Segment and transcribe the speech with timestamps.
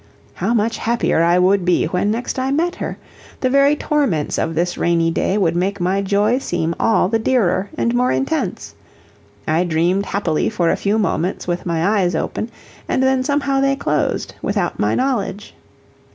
[0.33, 2.97] How much happier I would be when next I met her!
[3.41, 7.69] The very torments of this rainy day would make my joy seem all the dearer
[7.77, 8.73] and more intense.
[9.47, 12.49] I dreamed happily for a few moments with my eyes open,
[12.89, 15.53] and then somehow they closed, without my knowledge.